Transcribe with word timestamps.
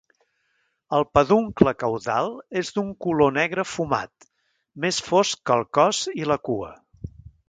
El 0.99 1.03
peduncle 1.17 1.73
caudal 1.83 2.31
és 2.61 2.71
d'un 2.77 2.89
color 3.07 3.35
negre 3.35 3.65
fumat, 3.73 4.27
més 4.87 4.99
fosc 5.11 5.43
que 5.51 5.59
el 5.61 5.67
cos 5.79 6.01
i 6.23 6.27
la 6.31 6.39
cua. 6.51 6.73